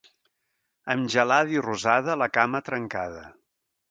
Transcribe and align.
Amb 0.93 1.11
gelada 1.15 1.53
i 1.57 1.61
rosada, 1.67 2.17
la 2.21 2.31
cama 2.39 2.65
trencada. 2.71 3.23